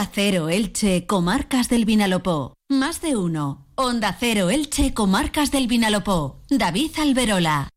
[0.00, 2.54] Onda Cero Elche, Comarcas del Vinalopó.
[2.70, 3.66] Más de uno.
[3.74, 6.40] Onda Cero Elche, Comarcas del Vinalopó.
[6.48, 7.68] David Alberola.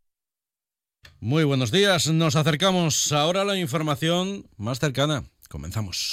[1.20, 2.07] Muy buenos días.
[2.07, 5.25] Nos acercamos ahora a la información más cercana.
[5.49, 6.12] Comenzamos.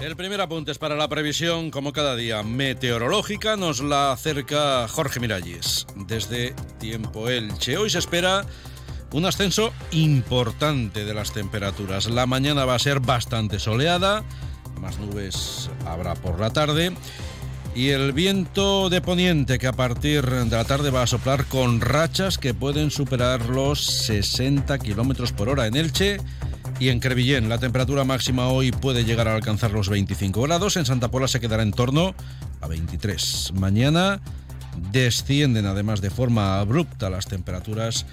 [0.00, 3.56] El primer apunte es para la previsión, como cada día, meteorológica.
[3.56, 7.76] Nos la acerca Jorge Miralles desde Tiempo Elche.
[7.76, 8.46] Hoy se espera
[9.12, 12.08] un ascenso importante de las temperaturas.
[12.08, 14.24] La mañana va a ser bastante soleada,
[14.80, 16.92] más nubes habrá por la tarde.
[17.72, 21.80] Y el viento de poniente que a partir de la tarde va a soplar con
[21.80, 26.18] rachas que pueden superar los 60 kilómetros por hora en Elche
[26.80, 27.48] y en Crevillén.
[27.48, 30.76] La temperatura máxima hoy puede llegar a alcanzar los 25 grados.
[30.76, 32.14] En Santa Pola se quedará en torno
[32.60, 33.52] a 23.
[33.54, 34.20] Mañana
[34.90, 38.04] descienden además de forma abrupta las temperaturas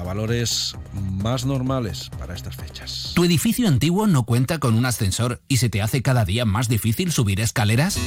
[0.00, 3.12] a valores más normales para estas fechas.
[3.14, 6.68] ¿Tu edificio antiguo no cuenta con un ascensor y se te hace cada día más
[6.68, 7.98] difícil subir escaleras?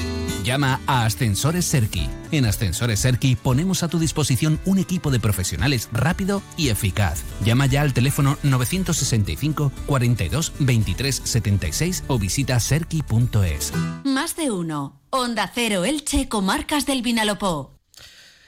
[0.43, 2.09] Llama a Ascensores Serki.
[2.31, 7.23] En Ascensores Serki ponemos a tu disposición un equipo de profesionales rápido y eficaz.
[7.45, 13.71] Llama ya al teléfono 965 42 23 76 o visita serki.es.
[14.03, 14.99] Más de uno.
[15.11, 17.72] Onda Cero Elche, Comarcas del Vinalopó.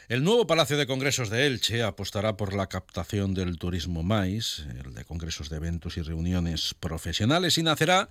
[0.08, 4.94] El nuevo Palacio de Congresos de Elche apostará por la captación del turismo MAIS, el
[4.94, 8.08] de congresos de eventos y reuniones profesionales, y nacerá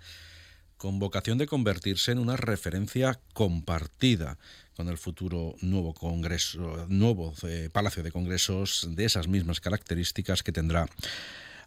[0.77, 4.39] con vocación de convertirse en una referencia compartida
[4.75, 10.51] con el futuro nuevo congreso, nuevo eh, Palacio de Congresos de esas mismas características que
[10.51, 10.89] tendrá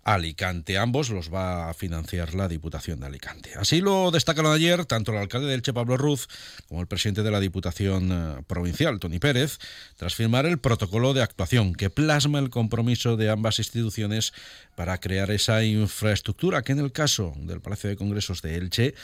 [0.07, 0.77] Alicante.
[0.77, 3.51] Ambos los va a financiar la Diputación de Alicante.
[3.59, 6.29] Así lo destacaron ayer tanto el alcalde del Che, Pablo Ruz,
[6.69, 9.59] como el presidente de la Diputación eh, Provincial, Tony Pérez,
[9.97, 14.31] tras firmar el protocolo de actuación que plasma el compromiso de ambas instituciones
[14.75, 18.95] para crear esa infraestructura que en el caso del Palacio de Congresos de Elche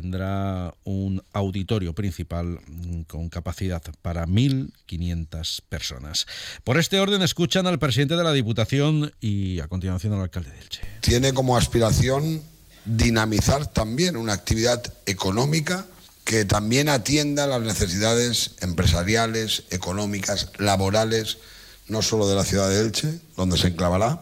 [0.00, 6.26] tendrá un auditorio principal mm, con capacidad para 1.500 personas.
[6.64, 10.58] Por este orden escuchan al presidente de la Diputación y a continuación al alcalde de
[10.58, 10.82] Elche.
[11.00, 12.42] Tiene como aspiración
[12.84, 15.86] dinamizar también una actividad económica
[16.24, 21.38] que también atienda las necesidades empresariales, económicas, laborales,
[21.88, 24.20] no solo de la ciudad de Elche, donde se enclavará,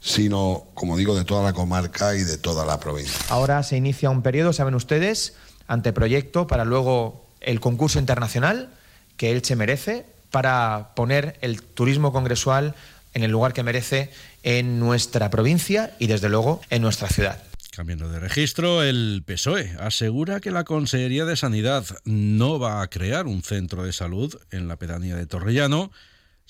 [0.00, 3.18] sino, como digo, de toda la comarca y de toda la provincia.
[3.28, 5.34] Ahora se inicia un periodo, saben ustedes,
[5.66, 8.70] anteproyecto para luego el concurso internacional
[9.16, 12.74] que Elche merece para poner el turismo congresual
[13.14, 14.10] en el lugar que merece
[14.42, 17.42] en nuestra provincia y desde luego en nuestra ciudad.
[17.72, 23.26] Cambiando de registro, el PSOE asegura que la Consejería de Sanidad no va a crear
[23.26, 25.92] un centro de salud en la pedanía de Torrellano,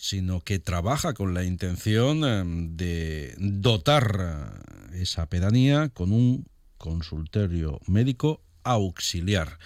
[0.01, 4.17] sino que trabaja con la intención em, de dotar
[4.95, 6.47] eh, esa pedanía con un
[6.79, 9.59] consultorio médico auxiliar.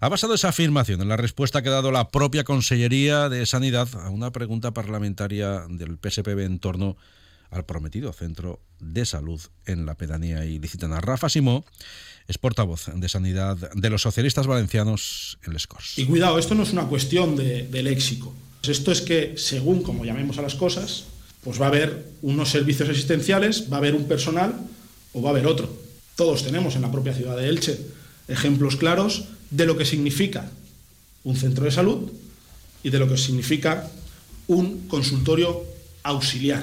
[0.00, 3.88] Ha basado esa afirmación en la respuesta que ha dado la propia Consellería de Sanidad
[3.94, 6.96] a una pregunta parlamentaria del PSPB en torno
[7.50, 11.00] al prometido centro de salud en la pedanía ilicitana.
[11.00, 11.64] Rafa Simó
[12.26, 15.98] es portavoz de Sanidad de los socialistas valencianos en Les Corts.
[15.98, 18.34] Y cuidado, esto no es una cuestión de léxico.
[18.68, 21.04] Esto es que, según como llamemos a las cosas,
[21.42, 24.54] pues va a haber unos servicios asistenciales, va a haber un personal
[25.12, 25.68] o va a haber otro.
[26.16, 27.78] Todos tenemos en la propia ciudad de Elche
[28.28, 30.50] ejemplos claros de lo que significa
[31.24, 32.10] un centro de salud
[32.82, 33.90] y de lo que significa
[34.46, 35.64] un consultorio
[36.02, 36.62] auxiliar.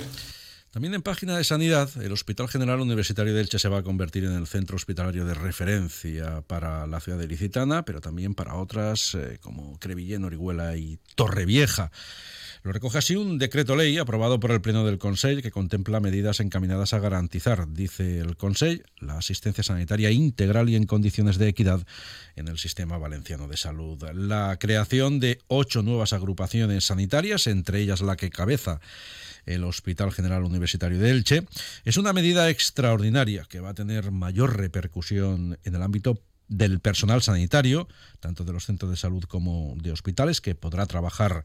[0.72, 4.24] También en página de sanidad, el Hospital General Universitario de Elche se va a convertir
[4.24, 9.14] en el centro hospitalario de referencia para la ciudad de Licitana, pero también para otras
[9.16, 11.92] eh, como Crevillén, Orihuela y Torrevieja.
[12.64, 16.40] Lo recoge así un decreto ley aprobado por el Pleno del Consejo que contempla medidas
[16.40, 21.86] encaminadas a garantizar, dice el Consejo, la asistencia sanitaria integral y en condiciones de equidad
[22.38, 24.02] en el sistema valenciano de salud.
[24.14, 28.80] La creación de ocho nuevas agrupaciones sanitarias, entre ellas la que cabeza
[29.46, 31.46] el Hospital General Universitario de Elche,
[31.86, 37.22] es una medida extraordinaria que va a tener mayor repercusión en el ámbito del personal
[37.22, 37.88] sanitario,
[38.20, 41.44] tanto de los centros de salud como de hospitales, que podrá trabajar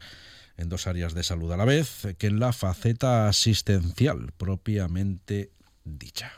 [0.56, 5.52] en dos áreas de salud a la vez, que en la faceta asistencial propiamente
[5.84, 6.32] dicha.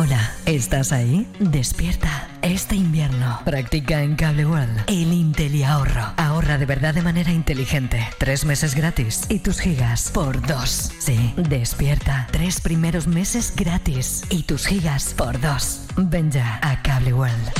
[0.00, 1.26] Hola, ¿estás ahí?
[1.40, 2.30] Despierta.
[2.40, 6.14] Este invierno practica en Cable World el Intel ahorro.
[6.16, 8.06] Ahorra de verdad de manera inteligente.
[8.16, 10.92] Tres meses gratis y tus gigas por dos.
[11.00, 12.28] Sí, despierta.
[12.30, 15.80] Tres primeros meses gratis y tus gigas por dos.
[15.96, 17.52] Ven ya a Cable World.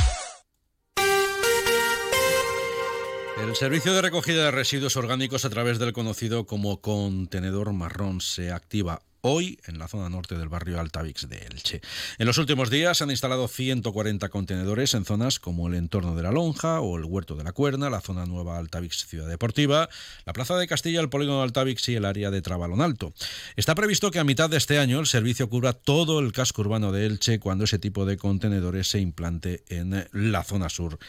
[3.43, 8.53] El servicio de recogida de residuos orgánicos a través del conocido como contenedor marrón se
[8.53, 11.81] activa hoy en la zona norte del barrio Altavix de Elche.
[12.17, 16.23] En los últimos días se han instalado 140 contenedores en zonas como el entorno de
[16.23, 19.89] la Lonja o el Huerto de la Cuerna, la zona nueva Altavix Ciudad Deportiva,
[20.25, 23.13] la Plaza de Castilla, el Polígono de Altavix y el área de Trabalón Alto.
[23.55, 26.91] Está previsto que a mitad de este año el servicio cubra todo el casco urbano
[26.91, 30.99] de Elche cuando ese tipo de contenedores se implante en la zona sur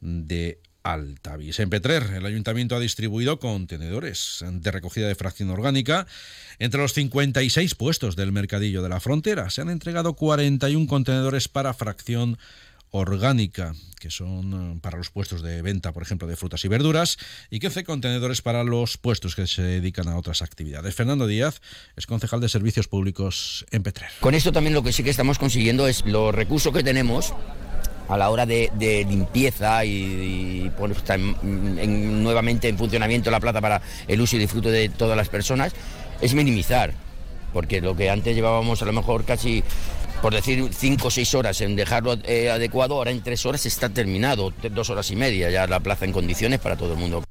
[0.00, 1.58] de Altavis.
[1.58, 6.06] En Petrer, el ayuntamiento ha distribuido contenedores de recogida de fracción orgánica
[6.58, 9.50] entre los 56 puestos del mercadillo de la frontera.
[9.50, 12.38] Se han entregado 41 contenedores para fracción
[12.90, 17.18] orgánica, que son eh, para los puestos de venta, por ejemplo, de frutas y verduras,
[17.50, 20.94] y 15 contenedores para los puestos que se dedican a otras actividades.
[20.94, 21.60] Fernando Díaz
[21.96, 24.10] es concejal de Servicios Públicos en Petrer.
[24.20, 27.34] Con esto también lo que sí que estamos consiguiendo es los recursos que tenemos
[28.08, 28.70] a la hora de,
[29.08, 30.96] limpieza y, poner
[31.42, 35.72] nuevamente en funcionamiento la plaza para el uso y disfrute de todas las personas,
[36.20, 36.92] es minimizar,
[37.52, 39.62] porque lo que antes llevábamos a lo mejor casi,
[40.22, 43.88] por decir, cinco o seis horas en dejarlo eh, adecuado, ahora en tres horas está
[43.88, 47.24] terminado, dos horas y media ya la plaza en condiciones para todo el mundo.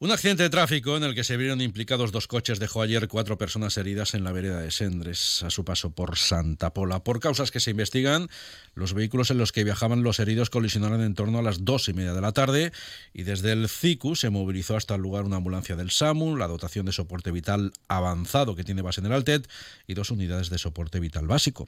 [0.00, 3.38] Un accidente de tráfico en el que se vieron implicados dos coches dejó ayer cuatro
[3.38, 7.04] personas heridas en la vereda de Sendres a su paso por Santa Pola.
[7.04, 8.28] Por causas que se investigan,
[8.74, 11.92] los vehículos en los que viajaban los heridos colisionaron en torno a las dos y
[11.92, 12.72] media de la tarde
[13.12, 16.86] y desde el CICU se movilizó hasta el lugar una ambulancia del SAMU, la dotación
[16.86, 19.48] de soporte vital avanzado que tiene base en el Altet
[19.86, 21.66] y dos unidades de soporte vital básico.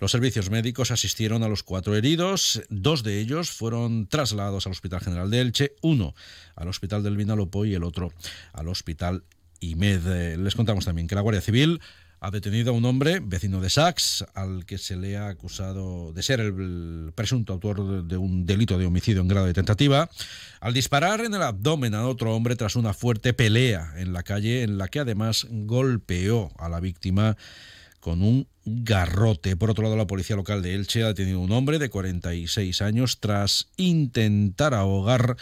[0.00, 5.00] Los servicios médicos asistieron a los cuatro heridos, dos de ellos fueron trasladados al Hospital
[5.00, 6.16] General de Elche, uno
[6.56, 8.12] al Hospital del Vinalopó y el otro
[8.52, 9.24] al Hospital
[9.60, 10.06] IMED.
[10.06, 11.80] Eh, les contamos también que la Guardia Civil
[12.20, 16.22] ha detenido a un hombre, vecino de Sachs, al que se le ha acusado de
[16.22, 20.10] ser el presunto autor de un delito de homicidio en grado de tentativa,
[20.60, 24.62] al disparar en el abdomen a otro hombre tras una fuerte pelea en la calle
[24.62, 27.36] en la que además golpeó a la víctima
[28.00, 29.56] con un garrote.
[29.56, 32.82] Por otro lado, la policía local de Elche ha detenido a un hombre de 46
[32.82, 35.36] años tras intentar ahogar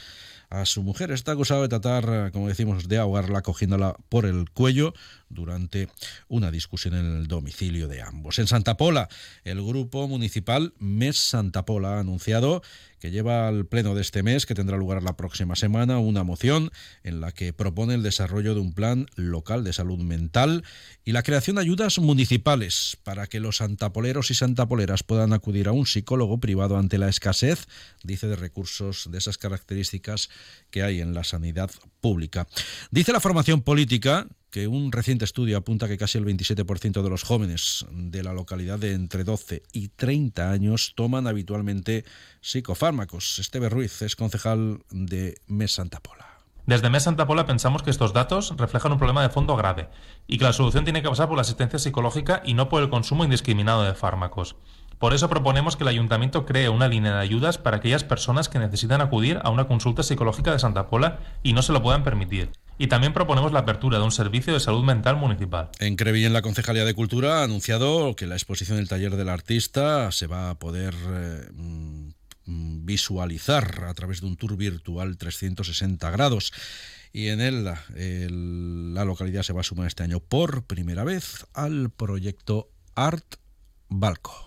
[0.50, 1.10] a su mujer.
[1.10, 4.94] Está acusado de tratar, como decimos, de ahogarla cogiéndola por el cuello
[5.28, 5.88] durante
[6.28, 8.38] una discusión en el domicilio de ambos.
[8.38, 9.08] En Santa Pola,
[9.44, 12.62] el grupo municipal MES Santa Pola ha anunciado
[12.98, 16.70] que lleva al pleno de este mes, que tendrá lugar la próxima semana, una moción
[17.02, 20.64] en la que propone el desarrollo de un plan local de salud mental
[21.04, 25.72] y la creación de ayudas municipales para que los santapoleros y santapoleras puedan acudir a
[25.72, 27.68] un psicólogo privado ante la escasez,
[28.02, 30.30] dice, de recursos de esas características
[30.70, 32.46] que hay en la sanidad pública.
[32.90, 37.24] Dice la formación política que un reciente estudio apunta que casi el 27% de los
[37.24, 42.04] jóvenes de la localidad de entre 12 y 30 años toman habitualmente
[42.40, 43.38] psicofármacos.
[43.38, 46.26] Esteve Ruiz es concejal de Mes Santa Pola.
[46.64, 49.88] Desde Mes Santa Pola pensamos que estos datos reflejan un problema de fondo grave
[50.26, 52.88] y que la solución tiene que pasar por la asistencia psicológica y no por el
[52.88, 54.56] consumo indiscriminado de fármacos.
[54.98, 58.58] Por eso proponemos que el ayuntamiento cree una línea de ayudas para aquellas personas que
[58.58, 62.50] necesitan acudir a una consulta psicológica de Santa Pola y no se lo puedan permitir.
[62.78, 65.70] Y también proponemos la apertura de un servicio de salud mental municipal.
[65.80, 70.12] En Crevillén, la Concejalía de Cultura ha anunciado que la exposición del taller del artista
[70.12, 76.52] se va a poder eh, mm, visualizar a través de un tour virtual 360 grados.
[77.12, 77.64] Y en él
[78.94, 83.36] la localidad se va a sumar este año por primera vez al proyecto Art
[83.88, 84.46] Balco.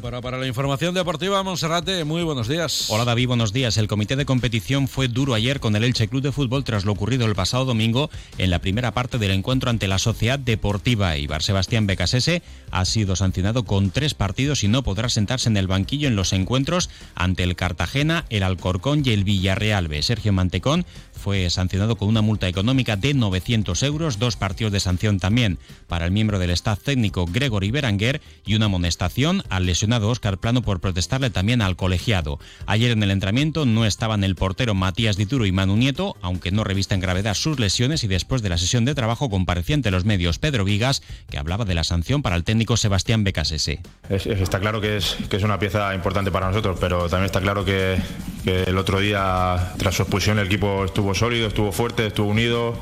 [0.00, 2.86] Para, para la información deportiva, Monserrate, muy buenos días.
[2.88, 3.76] Hola David, buenos días.
[3.76, 6.92] El comité de competición fue duro ayer con el Elche Club de Fútbol tras lo
[6.92, 11.42] ocurrido el pasado domingo en la primera parte del encuentro ante la Sociedad Deportiva Ibar.
[11.42, 16.08] Sebastián Becasese ha sido sancionado con tres partidos y no podrá sentarse en el banquillo
[16.08, 19.88] en los encuentros ante el Cartagena, el Alcorcón y el Villarreal.
[20.02, 25.20] Sergio Mantecón fue sancionado con una multa económica de 900 euros, dos partidos de sanción
[25.20, 30.38] también para el miembro del staff técnico Gregory Beranguer y una amonestación al lesionado Óscar
[30.38, 32.38] Plano por protestarle también al colegiado.
[32.66, 36.64] Ayer en el entrenamiento no estaban el portero Matías Dituro y Manu Nieto, aunque no
[36.64, 40.38] revisten gravedad sus lesiones y después de la sesión de trabajo comparecía ante los medios
[40.38, 43.80] Pedro Vigas, que hablaba de la sanción para el técnico Sebastián Becasese.
[44.08, 47.64] está claro que es, que es una pieza importante para nosotros, pero también está claro
[47.64, 47.98] que,
[48.44, 52.74] que el otro día, tras su expulsión, el equipo estuvo sólido, estuvo fuerte, estuvo unido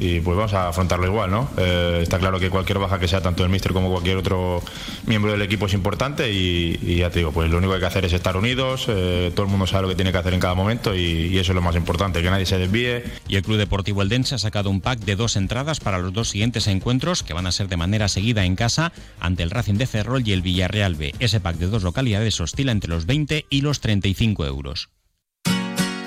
[0.00, 1.50] y pues vamos a afrontarlo igual, ¿no?
[1.56, 4.62] Eh, está claro que cualquier baja que sea tanto el míster como cualquier otro
[5.06, 7.86] miembro del equipo es importante y, ya te digo, pues lo único que hay que
[7.86, 10.40] hacer es estar unidos, eh, todo el mundo sabe lo que tiene que hacer en
[10.40, 13.04] cada momento y, eso es lo más importante, que nadie se desvíe.
[13.28, 16.28] Y el Club Deportivo Eldense ha sacado un pack de dos entradas para los dos
[16.28, 19.86] siguientes encuentros que van a ser de manera seguida en casa ante el Racing de
[19.86, 21.14] Ferrol y el Villarreal B.
[21.18, 24.88] Ese pack de dos localidades oscila entre los 20 y los 35 euros.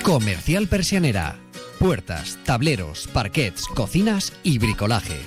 [0.02, 1.38] Comercial Persianera
[1.78, 5.18] puertas, tableros, parquets, cocinas y bricolaje.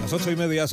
[0.00, 0.62] Las ocho y media